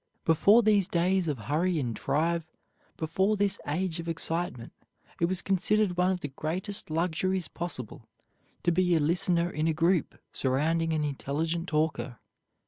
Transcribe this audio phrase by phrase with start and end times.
[0.25, 2.49] Before these days of hurry and drive,
[2.97, 4.73] before this age of excitement,
[5.19, 8.07] it was considered one of the greatest luxuries possible
[8.63, 12.17] to be a listener in a group surrounding an intelligent talker.